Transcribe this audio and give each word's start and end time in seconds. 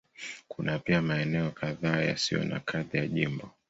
Kuna 0.47 0.79
pia 0.79 1.01
maeneo 1.01 1.51
kadhaa 1.51 1.99
yasiyo 2.01 2.43
na 2.43 2.61
hadhi 2.67 2.97
ya 2.97 3.07
jimbo. 3.07 3.49